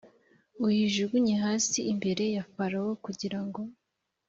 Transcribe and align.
uyijugunye 0.65 1.33
hasi 1.43 1.79
imbere 1.91 2.23
ya 2.35 2.43
farawo 2.51 2.91
kugira 3.05 3.39
ngo 3.45 3.61